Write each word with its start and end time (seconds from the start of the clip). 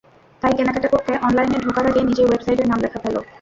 তাই 0.41 0.53
কেনাকাটা 0.57 0.87
করতে 0.87 1.11
অনলাইনে 1.27 1.57
ঢোকার 1.65 1.85
আগে 1.87 2.01
নিজেই 2.09 2.27
ওয়েবসাইটের 2.27 2.67
নাম 2.67 2.79
লেখা 2.83 2.99
ভালো। 3.05 3.19